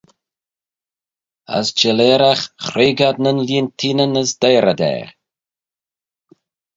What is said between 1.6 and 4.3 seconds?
chelleeragh hreig ad nyn lieenteenyn,